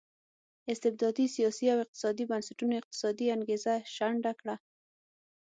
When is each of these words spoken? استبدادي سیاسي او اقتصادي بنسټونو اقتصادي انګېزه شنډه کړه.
استبدادي 0.73 1.25
سیاسي 1.35 1.65
او 1.73 1.79
اقتصادي 1.85 2.23
بنسټونو 2.31 2.73
اقتصادي 2.81 3.25
انګېزه 3.35 3.73
شنډه 3.95 4.31
کړه. 4.39 4.55